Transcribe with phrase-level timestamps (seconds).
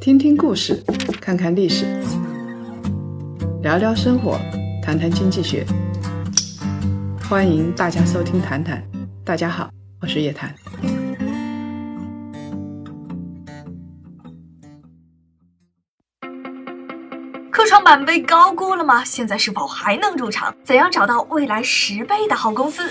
[0.00, 0.82] 听听故事，
[1.20, 1.86] 看看历史，
[3.62, 4.38] 聊聊生活，
[4.82, 5.64] 谈谈经济学。
[7.28, 8.82] 欢迎大家收听《谈谈》，
[9.24, 9.70] 大家好，
[10.00, 10.54] 我是叶檀。
[17.50, 19.02] 科创板被高估了吗？
[19.02, 20.54] 现在是否还能入场？
[20.62, 22.82] 怎样找到未来十倍的好公司？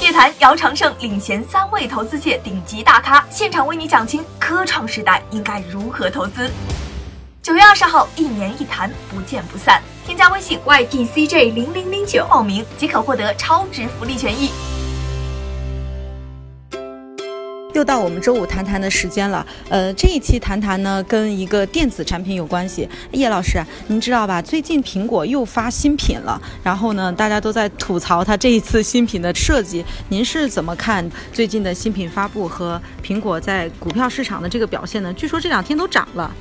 [0.00, 6.48] 叶檀、姚长胜领衔三位投资界顶级大咖，现场为你讲清科创时代应该如何投资。
[7.42, 9.82] 九月二十号，一年一谈，不见不散。
[10.06, 14.52] 添加微信 ytcj 零零零九报名即可获得超值福利权益。
[17.78, 22.88] 又到我们周五谈谈的时间了，呃，这一期谈谈呢跟一个电子产品有关系。
[23.12, 24.42] 叶老师，您知道吧？
[24.42, 29.84] 最近苹果又发新品了，然后呢，大家都在吐槽它这一次新品的设计。
[30.08, 35.12] 您是怎么看最近的新品发布和苹果在股票市场的这个表现呢？
[35.12, 36.34] 据说这两天都涨了。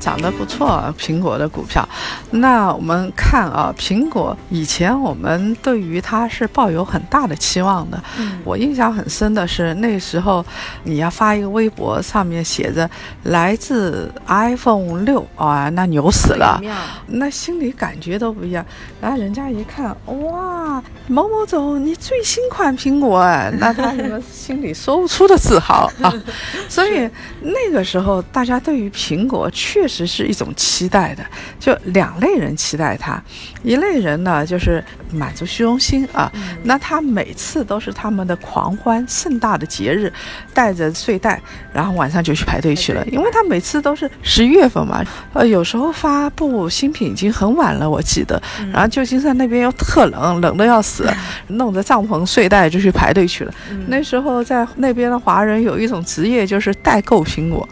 [0.00, 1.86] 涨得不错，苹果的股票。
[2.30, 8.02] 那我们看啊，苹果以前我们对于它是抱有很大的期望的。
[8.44, 10.44] 我印象很深的是那时候，
[10.82, 12.88] 你要发一个微博，上面写着
[13.24, 16.60] 来自 iPhone 六啊，那牛死了，
[17.06, 18.64] 那心里感觉都不一样。
[19.00, 23.24] 然后人家一看，哇，某某总，你最新款苹果，
[23.58, 26.12] 那他什么心里说不出的自豪啊。
[26.68, 27.08] 所以
[27.40, 29.94] 那个时候，大家对于苹果确实。
[29.94, 31.24] 实是一种期待的，
[31.60, 33.22] 就两类人期待他，
[33.62, 34.82] 一类人呢就是
[35.12, 36.28] 满足虚荣心啊，
[36.64, 40.12] 那他每次都是他们的狂欢盛大的节日，
[40.52, 41.40] 带着睡袋，
[41.72, 45.00] 然后晚上就去排队去了，因为他每次都是十一月份嘛，
[45.32, 51.08] 呃，有时候发布新品已经很晚了，我记得，然后旧金山那边又特冷，冷的要死，
[51.46, 53.54] 弄着帐篷睡袋就去排队去了。
[53.86, 57.68] 那时候在那边的华人有一种职业就是代购苹果，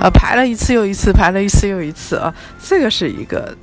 [0.00, 1.55] 呃，排了一次又一次，排了一次。
[1.56, 3.56] 次又一次啊，这个是一个。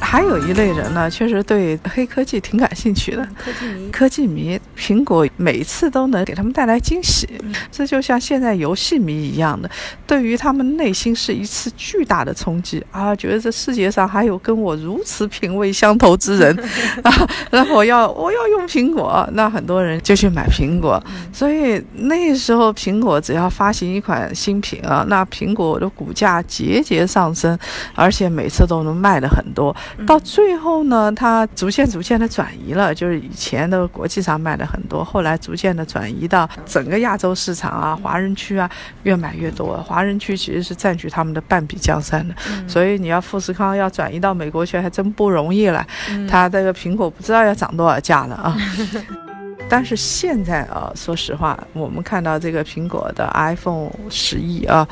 [0.00, 3.26] 还有一类人呢，确实对黑科技挺感兴趣的。
[3.38, 7.28] 科技迷，科技迷，苹果每次都能给他们带来惊喜。
[7.70, 9.70] 这就像现在游戏迷一样的，
[10.06, 13.14] 对于他们内心是一次巨大的冲击啊！
[13.14, 16.56] 觉得这世界上还有跟我如此品味相投之人
[17.04, 17.12] 啊！
[17.50, 21.02] 然后我要我要用苹果，那很多人就去买苹果。
[21.32, 27.56] 所以那时候苹果只要发行一款新品啊，那苹果的股价节节上升，
[27.94, 29.74] 而且每次都能卖的很多。
[30.06, 38.70] 到最后呢，它逐渐逐渐的转移了，就是以前的国际上卖的很多，后来逐渐的转移到整个亚洲市场啊，华人区啊，
[39.02, 39.76] 越买越多。
[39.82, 42.34] 华人区其实是占据他们的半壁江山的，
[42.66, 45.86] 所以你要富士康要转移到美国去，还真不容易了。
[46.28, 48.56] 它这个苹果不知道要涨多少价了啊。
[49.70, 54.86] 但是现在啊，说实话，我们看到这个苹果的 iPhone 十一啊，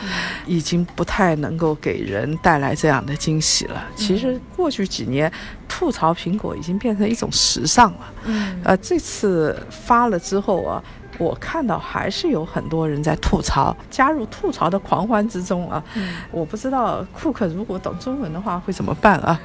[0.46, 3.84] 已经不太能够给人带来这样的惊喜了。
[3.96, 5.30] 其实过去几年
[5.68, 8.12] 吐槽苹果已经变成一种时尚了。
[8.24, 10.82] 嗯，呃，这次发了之后啊。
[11.18, 15.82] 我看到还是有很多人在吐槽，加入吐槽的狂欢之中啊！
[16.30, 19.40] 我不知道库克如果懂中文的话会怎么办啊？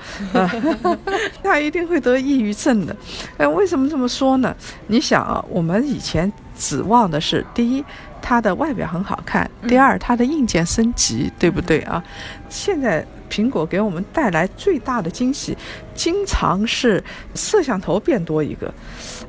[1.43, 2.95] 他一定会得抑郁症的。
[3.37, 4.55] 哎，为什么这么说呢？
[4.87, 7.83] 你想啊，我们以前指望的是第一，
[8.21, 12.03] 它的外表很好看；第二，它的硬件升级，对不对啊？
[12.49, 13.05] 现在。
[13.29, 15.57] 苹果给我们带来最大的惊喜，
[15.95, 17.03] 经常是
[17.35, 18.73] 摄像头变多一个，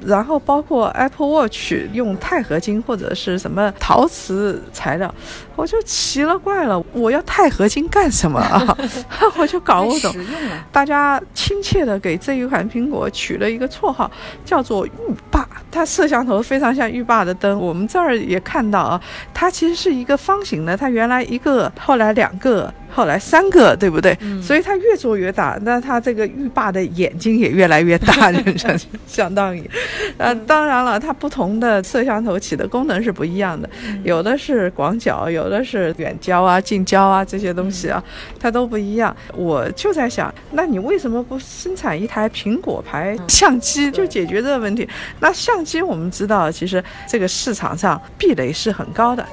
[0.04, 5.14] 然后包括 Apple Watch 用钛合金或者是什么陶瓷材料，
[5.56, 8.76] 我就奇了怪了，我要钛合金干什么啊？
[9.38, 10.14] 我就搞不懂。
[10.70, 14.10] 大家亲切的给这一款苹果取了一个绰号，
[14.44, 14.90] 叫做“浴
[15.30, 15.48] 霸”。
[15.70, 19.00] 它摄像头非常像浴霸的灯，我们这儿也看到啊，
[19.32, 22.72] 它其实是一个方形的，它原来一个，后来两个。
[22.94, 24.16] 后来三个对不对？
[24.40, 29.68] 所以它越做越大，那它这个浴霸的眼睛也越来越大，相 相当于，
[30.16, 33.68] 呃，当然了，它不同的摄像头起的功能是不一样的，
[34.04, 38.02] 有的是广角，有的是远焦啊、近焦啊这些东西啊，
[38.38, 39.14] 它都不一样。
[39.34, 43.90] 我就在想，那你为什么不生产一台苹果牌相机？
[43.90, 44.88] 就解决这个问题？
[45.18, 49.26] 那相机我们知道，其实这个市场上壁垒是很高的。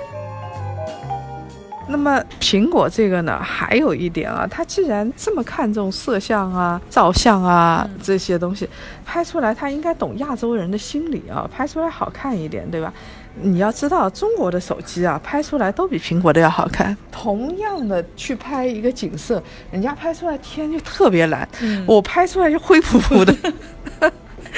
[1.92, 8.68] 那么苹果这个呢，还有一点啊，它既然这么看重摄像啊、照相啊这些东西，
[9.06, 12.94] 拍出来它应该懂亚洲人的心理啊，拍出来好看一点，对吧？
[13.42, 16.96] 你要知道，中国的手机啊，拍出来都比苹果的要好看。
[17.12, 21.48] 同样的去拍一个景色，人家拍出来天就特别蓝，
[21.86, 23.36] 我拍出来就灰扑扑的。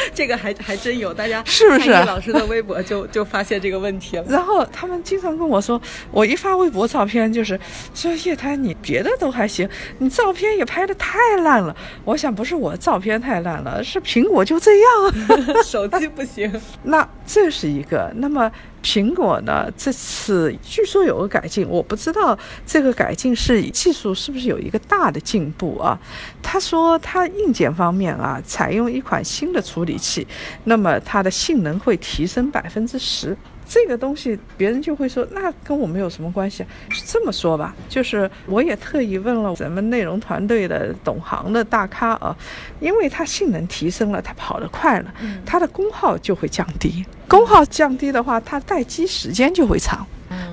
[0.14, 4.26] 这个还还真有，大家是不是老师的微博就就发现这个问题了。
[4.28, 7.60] 然后他们经常跟我说，我一发微博照片就是
[7.94, 9.68] 说叶檀你别的都还行，
[10.00, 11.76] 你照片也拍的太烂了。
[12.04, 15.64] 我想不是我照片太烂了，是苹果就这样。
[15.64, 16.52] 手机不行，
[16.84, 18.12] 那这是一个。
[18.16, 18.52] 那么
[18.84, 19.72] 苹果呢？
[19.78, 25.98] 这次据说有个改进，我不知道这个改进是技术是不是有一个大的进步啊？
[26.42, 30.28] 他说它硬件方面啊，采用一款新的处理器，
[30.66, 33.36] 那么它的性能会提升百分之十。
[33.68, 36.68] 这个东西别人就会说，那跟我们有什么关系啊？
[36.90, 42.36] 是这么说吧，就是我也特意问了咱们内容团队的懂行的大咖啊，
[42.80, 45.14] 因为它性能提升了，它跑得快了，
[45.46, 50.06] 它的功耗就会降低，功耗降低的话，它待机时间就会长。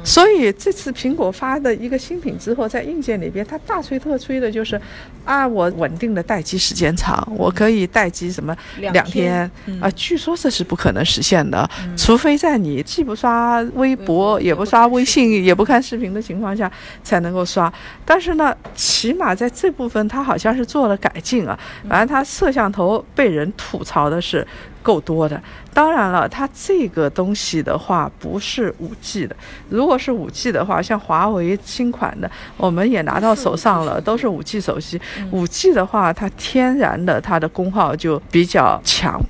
[0.02, 4.80] 所以这次苹果发的一个新品之后，在硬件里边，它大吹特吹的就是，
[5.24, 9.50] 啊，我稳定的待机时间长，我可以待机什么两天
[9.80, 9.90] 啊？
[9.90, 16.70] 据说这是不可能实现的，除非在你既不刷微博，也不刷微信，也不看视频的情况下
[17.02, 17.72] 才能够刷。
[18.04, 21.58] 但是呢，起码在这部分，它好像是做了改进啊。
[21.88, 24.46] 反正它摄像头被人吐槽的是。
[24.82, 25.40] 够多的，
[25.72, 29.36] 当然了，它这个东西的话不是五 G 的。
[29.68, 35.00] 如果是五 G 的话，像华为新款的，我们也拿到手上了，都是五 G 手机。
[35.30, 39.20] 五 G 的话，它天然的它的功耗就比较强，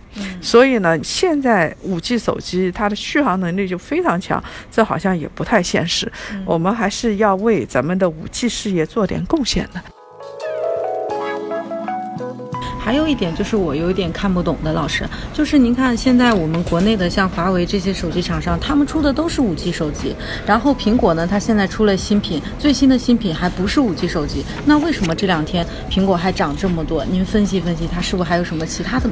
[0.40, 6.10] 所以呢，现在五 G 手机它的续航能力就非常强，这好像也不太现实。
[6.44, 9.99] 我们还是要为咱们的五 G 事业做点贡献的。
[12.82, 20.16] 还有一点就是我有一点看不懂的，老师，就是您看现在我们国内的像华为这些手机厂商，他们出的都是五 G 手机，
[20.46, 27.04] 然后苹果呢，它现在出了新品，最新的新品还不是五 G 手机，那为什么这两天苹果还涨这么多？
[27.04, 29.10] 您分析分析，它是不是还有什么其他的？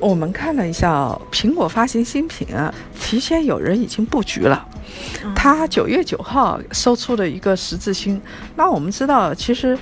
[0.00, 4.66] 我们看了一下苹果发行新品啊，提前有人已经布局了，
[5.34, 8.20] 它九月九号收出了一个十字星，
[8.56, 9.78] 那我们知道其实。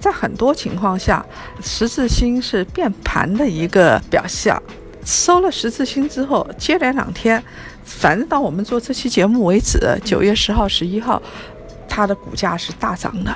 [0.00, 1.24] 在很多情况下，
[1.62, 4.54] 十字星是变盘的一个表现。
[5.04, 7.42] 收了十字星之后，接连两天，
[7.84, 11.22] 反正到我们做这期节目为止，九月十号、十一号。
[11.96, 13.34] 它的股价是大涨的，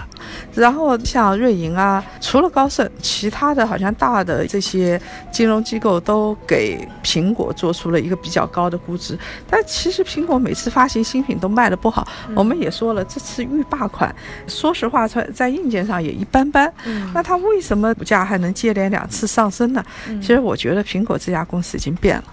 [0.52, 5.00] 然后像瑞银啊，除了高盛，其他的好像大的这些
[5.32, 9.18] 金融机构都给苹果做出了一个比较高的估值。
[9.48, 14.14] 但其实苹果每次发行新品都卖的不好，我们也说了，这次浴霸款，
[14.46, 16.70] 说实话在在硬件上也一般般。
[17.14, 19.82] 那它为什么股价还能接连两次上升呢？
[20.20, 22.24] 其实我觉得苹果这家公司已经变了，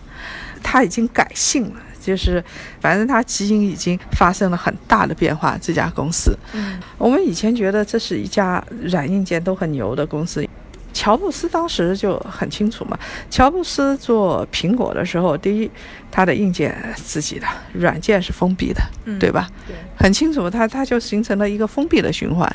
[0.61, 1.79] 它已经改性了。
[2.07, 2.41] 就是，
[2.79, 5.57] 反正它基因已经发生了很大的变化。
[5.61, 10.47] 这家公司，嗯，我们以前觉得这是一家软硬件都很牛的公司。
[10.93, 12.97] 乔布斯当时就很清楚嘛。
[13.29, 15.69] 乔布斯做苹果的时候，第一，
[16.09, 18.81] 他的硬件自己的，软件是封闭的，
[19.19, 19.47] 对吧？
[19.67, 22.51] 对，很清楚，他他就形成了一个封闭的循环。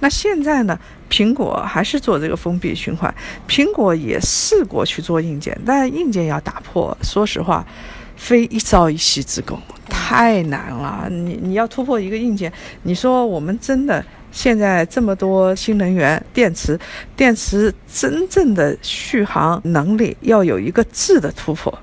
[0.00, 0.78] 那现在呢，
[1.10, 3.14] 苹果还是做这个封闭循环。
[3.46, 7.66] 苹果也试过去做硬件，但硬件要打破，说实话。
[8.16, 9.58] 非一朝一夕之功，
[9.88, 11.08] 太难了。
[11.10, 12.52] 你你要突破一个硬件，
[12.82, 16.78] 你说我们真的现在这么多新能源电池，
[17.16, 21.76] 电池真正的续航能力要有一个质的突破，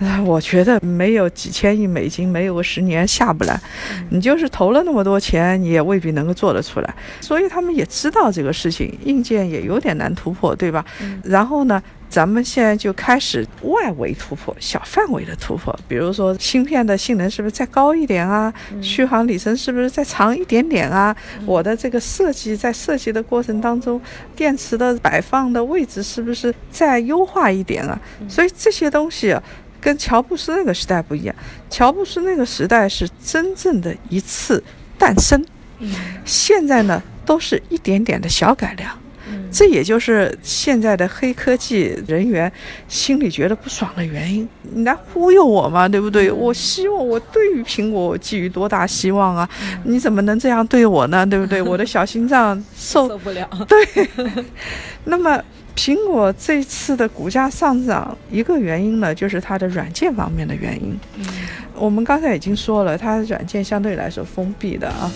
[0.00, 3.60] 啊， 我觉得没有几千亿美金，没有个十年下不来。
[4.10, 6.94] 你就是投了那么多钱，你也未必能够做得出来。
[7.20, 10.84] 所以他们也知道这个事情，硬件也有点难突破，对吧？
[11.24, 11.82] 然后呢？
[12.08, 18.52] 咱们现在就开始外围突破，小范围的突破，比如说芯片的性能是不是再高一点啊？
[18.80, 21.14] 续航里程是不是再长一点点啊？
[21.44, 24.00] 我的这个设计在设计的过程当中，
[24.34, 28.00] 电池的摆放的位置是不是再优化一点啊？
[28.28, 29.36] 所以这些东西
[29.80, 31.34] 跟乔布斯那个时代不一样，
[31.68, 34.62] 乔布斯那个时代是真正的一次
[34.98, 35.44] 诞生，
[36.24, 38.98] 现在呢都是一点点的小改良。
[39.50, 42.50] 这也就是现在的黑科技人员
[42.88, 44.48] 心里觉得不爽的原因。
[44.74, 46.30] 你来忽悠我嘛，对不对？
[46.30, 49.48] 我希望我对于苹果寄予多大希望啊？
[49.84, 51.26] 你怎么能这样对我呢？
[51.26, 51.62] 对不对？
[51.62, 53.48] 我的小心脏 受不了。
[53.66, 53.78] 对。
[55.04, 55.42] 那么
[55.74, 60.98] 苹果这次的股价上涨，一个原因呢，就是它的软件方面的原因。
[61.16, 61.24] 嗯。
[61.74, 65.10] 我们刚才已经说了，它软件相对来说封闭的啊。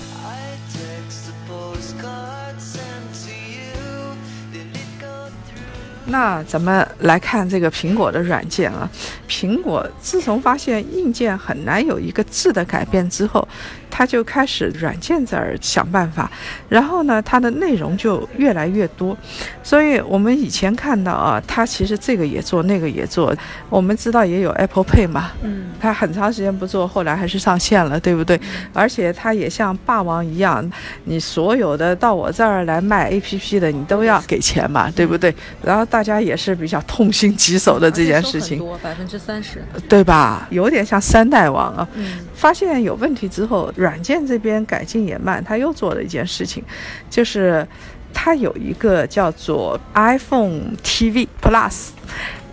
[6.06, 8.88] 那咱们来看这个苹果的软件啊，
[9.28, 13.46] 苹果自从发现硬件很难有一个质的改变之后，
[13.90, 16.30] 它就开始软件这儿想办法，
[16.68, 19.16] 然后呢，它的内容就越来越多。
[19.62, 23.34] 所以我们以前看到啊，它其实这个也做，那个也做。
[23.70, 28.40] 我们知道也有 Apple Pay 嘛，嗯，它很长时间不做，后来还是上线了，对不对？
[28.72, 30.68] 而且它也像霸王一样，
[31.04, 35.34] 你所有的到我这儿来卖 APP 的，你都要给钱嘛，对不对？
[35.62, 40.48] 然后大家也是比较痛心疾首的这件事情，多 百分之三十，对吧？
[40.50, 41.86] 有点像三代王啊。
[42.34, 46.64] 发现有问题之后，软件这边改进也慢，他又做了一件事情，
[47.10, 47.66] 就是
[48.14, 51.90] 他有一个叫做 iPhone TV Plus。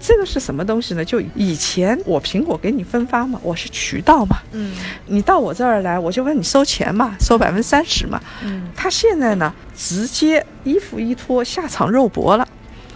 [0.01, 1.03] 这个是什么东西呢？
[1.03, 4.73] 就以前我苹果给你分发嘛，我是渠道嘛，嗯，
[5.07, 12.47] 你到我这儿来，我就问你收钱嘛，收百分之三十嘛，嗯，他现在呢，直接衣服一脱下场肉搏了，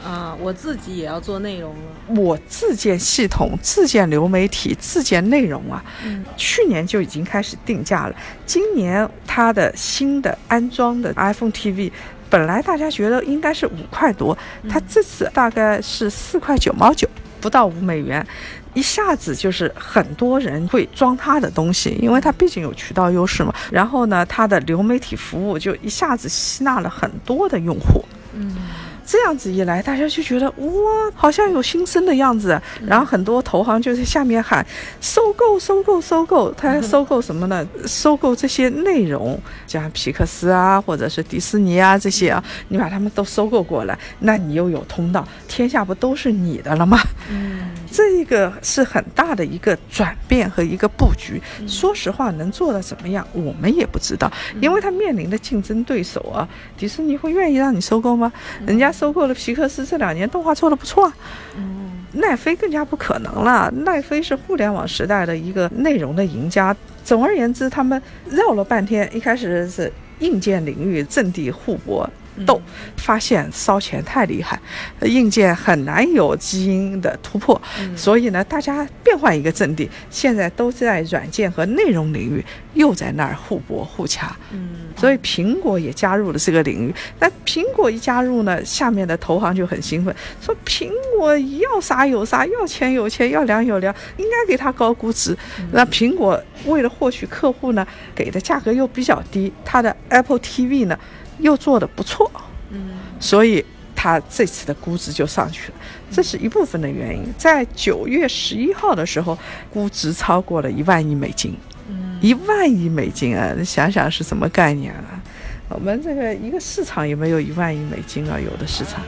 [0.03, 11.91] 啊，我自己也要做内容了，我自建系统、自建流媒体、自建内容啊，嗯，去年就已经开始定价了，今年它的新的安装的 iPhone TV。
[12.29, 14.36] 本来大家觉得应该是五块多，
[14.67, 17.07] 它这次大概是四块九毛九，
[17.39, 18.25] 不到五美元，
[18.74, 23.53] 一下子就是很多人会装它的东西，因为它毕竟有渠道优势嘛。
[23.72, 28.03] 然后呢，它的流媒体服务就一下子吸纳了很多的用户。
[28.33, 28.57] 嗯。
[29.05, 32.60] 这样子一来，大家就觉得哇，好像有新生的样子。
[32.86, 34.65] 然后很多投行就在下面喊
[35.01, 36.51] 收购、收购、收购。
[36.53, 37.67] 他收购什么呢？
[37.86, 47.00] 收购这些内容，像皮克斯啊，或者是迪士尼啊这些啊，你把他们都收购过来，那你又有通道，天下不都是你的了吗？
[47.29, 51.39] 嗯，这一个是很大的一个转变和一个布局。
[51.67, 58.33] 说实话，能做到怎么样，我们也不知道，因为他面临的竞争对手啊，迪士尼会愿意让你收购吗？
[58.65, 58.91] 人家。
[59.03, 61.12] 收购了皮克斯，这两年动画做的不错。
[61.57, 63.69] 嗯，奈飞更加不可能了。
[63.71, 66.73] 奈飞是互联网时代的一个内容的赢家。
[67.03, 72.09] 总而言之，他们绕了半天，一开始是硬件领域阵地互搏。
[72.45, 72.61] 斗
[72.97, 74.59] 发现烧钱太厉害，
[75.01, 77.59] 硬件很难有基因的突破，
[77.95, 84.35] 所以呢，大家变换一个阵地，现在都在软件和内容领域又在那儿互搏互掐。
[84.51, 86.93] 嗯，所以苹果也加入了这个领域。
[87.19, 95.37] 那苹果一加入呢，下面的投行就很兴奋，说苹果要啥有啥，要钱有钱，要粮有粮，应该给他高估值。
[95.71, 97.85] 那苹果为了获取客户呢，
[98.15, 100.97] 给的价格又比较低，它的 Apple TV 呢？
[101.39, 102.31] 又做的不错，
[102.71, 103.63] 嗯，所以
[103.95, 105.77] 它这次的估值就上去了，
[106.11, 107.25] 这是一部分的原因。
[107.37, 109.37] 在九月十一号的时候，
[109.71, 111.55] 估值超过了一万亿美金，
[111.89, 115.21] 嗯，一万亿美金啊，你想想是什么概念啊？
[115.69, 118.39] 我们这个一个市场有没有一万亿美金啊？
[118.39, 119.01] 有的市场。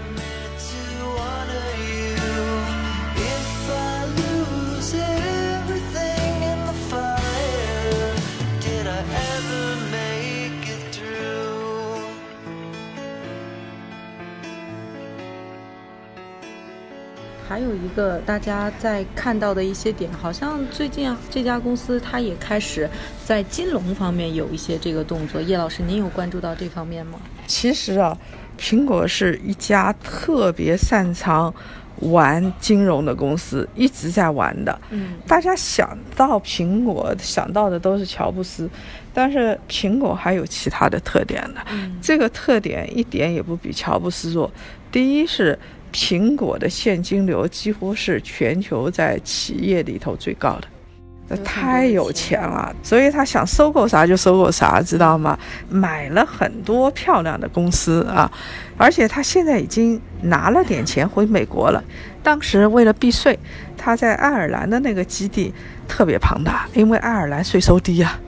[17.55, 22.89] 还有一个大家在看到的一些点，好像最近啊这家公司它也开始
[23.23, 25.41] 在金融方面有一些这个动作。
[25.41, 27.17] 叶老师，您有关注到这方面吗？
[27.47, 28.17] 其实啊，
[28.59, 31.53] 苹果是一家特别擅长
[32.01, 34.77] 玩金融的公司，一直在玩的。
[34.89, 38.69] 嗯，大家想到苹果想到的都是乔布斯，
[39.13, 41.61] 但是苹果还有其他的特点的。
[41.71, 44.51] 嗯，这个特点一点也不比乔布斯弱。
[44.91, 45.57] 第一是。
[45.95, 50.67] 苹果的现金流几乎是全球在企业里头最高的，
[51.29, 55.39] 那太有钱了，所以他想收购啥就收购啥，知道吗？
[55.69, 58.29] 买了很多漂亮的公司啊，
[58.75, 61.81] 而且他现在已经拿了点钱回美国了。
[62.21, 63.39] 当时为了避税，
[63.77, 65.53] 他在爱尔兰的那个基地
[65.87, 68.19] 特别庞大，因为爱尔兰税收低啊。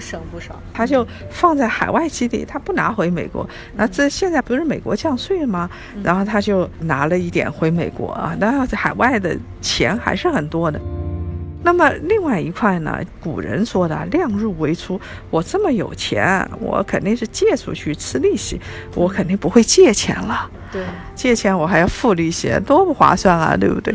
[0.00, 3.48] 省不少，他就放在海外基地，他不拿回美国。
[3.76, 5.68] 那这现在不是美国降税吗？
[6.02, 8.36] 然后他就拿了一点回美国啊。
[8.38, 10.80] 那海外的钱还是很多的。
[11.62, 13.00] 那么另外一块呢？
[13.20, 15.00] 古人说的“量入为出”，
[15.30, 18.60] 我这么有钱，我肯定是借出去吃利息，
[18.94, 20.48] 我肯定不会借钱了。
[20.70, 20.84] 对，
[21.16, 23.92] 借钱我还要付利息，多不划算啊，对不对？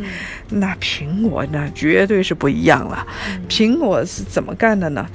[0.49, 3.07] 那苹果呢，绝对是不一样了。
[3.47, 5.07] 苹果是怎么干的呢？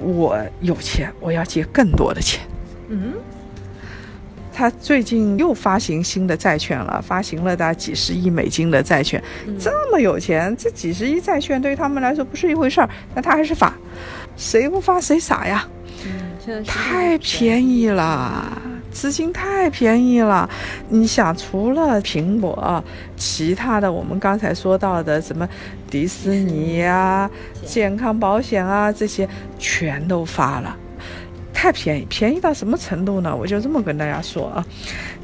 [0.00, 2.40] 我有钱，我要借更多的钱。
[2.88, 3.14] 嗯，
[4.52, 9.22] 他最近又发行新的债券了，发行了大几十亿美金的债券。
[9.58, 13.72] 这么有钱，这几十亿债券对于他们来说不是一回事儿，但他还是发，
[14.36, 15.68] 谁不发谁傻呀？
[16.46, 18.60] 嗯，太便宜了。
[18.90, 20.50] 资金太便宜了，
[20.88, 22.82] 你想，除了苹果，
[23.16, 25.48] 其他的我们刚才说到的什么
[25.90, 27.28] 迪士尼啊、
[27.66, 29.28] 健康保险啊这些
[29.58, 30.76] 全都发了。
[31.52, 33.36] 太便宜，便宜到什么程度呢？
[33.36, 34.64] 我就这么跟大家说啊，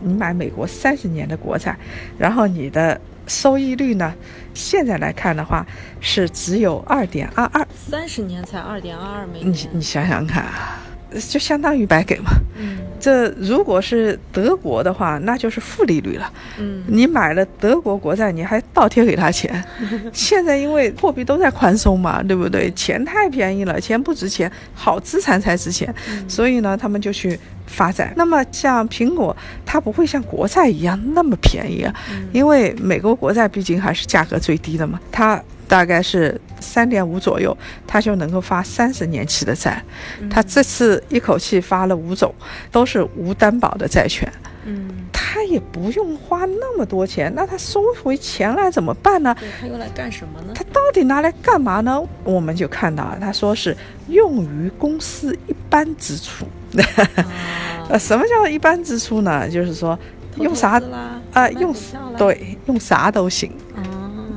[0.02, 1.75] 你买美国三十年的国债，
[2.18, 4.12] 然后你的收益率呢，
[4.52, 5.66] 现在来看的话
[5.99, 10.78] 是只有二点二二，三十年才二点二二美你你想想看啊，
[11.20, 12.30] 就相当于白给嘛。
[12.58, 16.32] 嗯这如果是德国的话，那就是负利率了。
[16.58, 19.62] 嗯你买了德国国债，你还倒贴给他钱。
[20.12, 22.70] 现在因为货币都在宽松嘛，对不对？
[22.73, 25.94] 钱太便宜了，钱不值钱，好资产才值钱。
[26.26, 28.12] 所以呢，他们就去发展。
[28.16, 31.94] 那么像苹果，它不会像国债一样那么便宜啊，
[32.32, 39.82] 因为美国国债毕竟还是价格最低的嘛，它大概是三点五左右，他就能够发三十年期的债。
[40.30, 42.34] 他这次一口气发了五种，
[42.70, 44.30] 都是无担保的债券。
[44.64, 49.36] 嗯，他也不用花那么多钱，那他收回钱来怎么办呢？
[49.60, 50.52] 他，用来干什么呢？
[50.54, 52.02] 他到底拿来干嘛呢？
[52.25, 53.76] 我们就看到了，他说是
[54.08, 56.46] 用于公司一般支出。
[56.75, 59.48] 呃，啊， 什么叫一般支出呢？
[59.48, 59.96] 就是说
[60.38, 60.80] 用啥？
[60.80, 61.72] 啊、买用
[62.16, 63.82] 对用啥都行哦，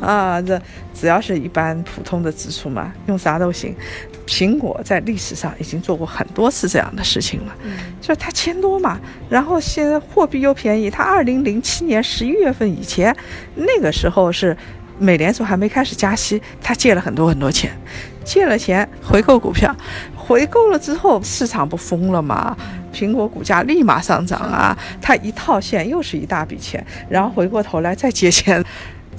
[0.02, 0.62] 啊，这
[0.94, 3.76] 只要是一般普通的支出嘛，用啥都行。
[4.26, 7.56] 苹果在历史上已经做过很多次这样的事情了。
[7.64, 10.90] 嗯就是它钱多嘛，然后现在货币又便宜。
[10.90, 13.16] 它二零零七年十一月份以前，
[13.56, 14.56] 那个时候是
[14.98, 17.72] 美联储还没开始加息，它借了很多很多钱，
[18.24, 19.76] 借了钱回购股票，
[20.16, 22.56] 回购了之后市场不疯了吗？
[22.94, 24.78] 苹果股价立马上涨啊！
[25.00, 28.64] 它一套现又是一大笔钱，然后回过头来再借钱，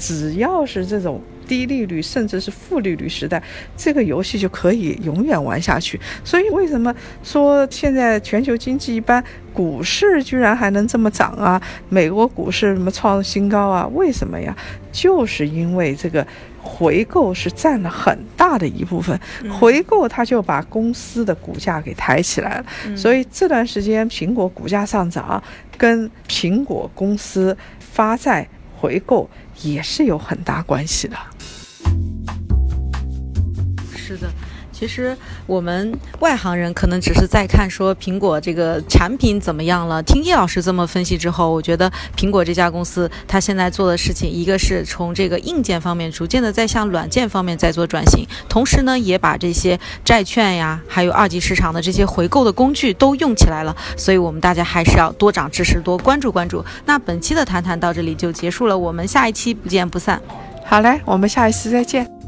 [0.00, 1.20] 只要是这种。
[1.50, 3.42] 低利率甚至是负利率时代，
[3.76, 5.98] 这个游戏就可以永远玩下去。
[6.22, 9.20] 所以为什么说现在全球经济一般，
[9.52, 11.60] 股市居然还能这么涨啊？
[11.88, 13.84] 美国股市什么创新高啊？
[13.88, 14.56] 为什么呀？
[14.92, 16.24] 就是因为这个
[16.62, 19.18] 回购是占了很大的一部分，
[19.50, 22.96] 回购它就把公司的股价给抬起来了。
[22.96, 25.42] 所以这段时间苹果股价上涨，
[25.76, 28.48] 跟苹果公司发债
[28.80, 29.28] 回购
[29.62, 31.16] 也是有很大关系的。
[33.94, 34.32] 是的。
[34.80, 35.14] 其实
[35.46, 40.02] 我们外行人可能只是在看说苹果这个产品怎么样了。
[40.02, 53.76] 听叶老师这么分析之后，我觉得苹果这家公司它现在做的事情，一个是从这个硬件方面逐渐的在向软件方面在做转型，同时呢也把这些债券呀，还有二级市场的这些回购的工具都用起来了。
[53.98, 56.64] 所以我们大家还是要多长知识，多关注关注。
[56.86, 60.18] 那本期的谈谈到这里就结束了，我们下一期不见不散。
[60.64, 62.19] 好嘞，我们下一次再见。